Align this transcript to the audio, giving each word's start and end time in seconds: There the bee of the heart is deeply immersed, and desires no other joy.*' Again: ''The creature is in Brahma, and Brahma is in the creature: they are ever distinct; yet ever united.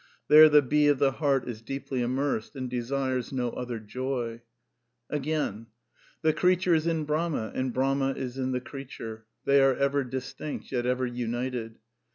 There 0.29 0.49
the 0.49 0.63
bee 0.63 0.87
of 0.87 0.97
the 0.97 1.11
heart 1.11 1.47
is 1.47 1.61
deeply 1.61 2.01
immersed, 2.01 2.55
and 2.55 2.67
desires 2.67 3.31
no 3.31 3.51
other 3.51 3.77
joy.*' 3.77 4.41
Again: 5.11 5.67
''The 6.23 6.35
creature 6.35 6.73
is 6.73 6.87
in 6.87 7.05
Brahma, 7.05 7.51
and 7.53 7.71
Brahma 7.71 8.13
is 8.13 8.35
in 8.39 8.51
the 8.51 8.61
creature: 8.61 9.25
they 9.45 9.61
are 9.61 9.75
ever 9.75 10.03
distinct; 10.03 10.71
yet 10.71 10.87
ever 10.87 11.05
united. 11.05 11.77